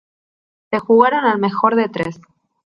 [0.71, 2.19] Se jugaron al mejor de tres.